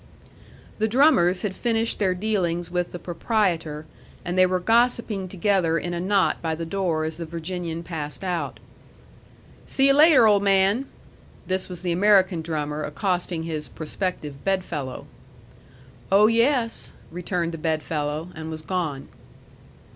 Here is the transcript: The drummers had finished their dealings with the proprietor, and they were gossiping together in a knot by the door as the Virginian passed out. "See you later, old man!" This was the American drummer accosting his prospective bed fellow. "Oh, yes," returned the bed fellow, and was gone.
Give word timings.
The 0.79 0.87
drummers 0.87 1.43
had 1.43 1.55
finished 1.55 1.99
their 1.99 2.15
dealings 2.15 2.71
with 2.71 2.91
the 2.91 2.97
proprietor, 2.97 3.85
and 4.25 4.35
they 4.35 4.47
were 4.47 4.59
gossiping 4.59 5.27
together 5.27 5.77
in 5.77 5.93
a 5.93 5.99
knot 5.99 6.41
by 6.41 6.55
the 6.55 6.65
door 6.65 7.03
as 7.05 7.17
the 7.17 7.25
Virginian 7.27 7.83
passed 7.83 8.23
out. 8.23 8.59
"See 9.67 9.85
you 9.89 9.93
later, 9.93 10.25
old 10.25 10.41
man!" 10.41 10.85
This 11.45 11.69
was 11.69 11.81
the 11.83 11.91
American 11.91 12.41
drummer 12.41 12.81
accosting 12.81 13.43
his 13.43 13.67
prospective 13.69 14.43
bed 14.43 14.63
fellow. 14.65 15.05
"Oh, 16.11 16.25
yes," 16.25 16.93
returned 17.11 17.51
the 17.51 17.59
bed 17.59 17.83
fellow, 17.83 18.29
and 18.33 18.49
was 18.49 18.63
gone. 18.63 19.07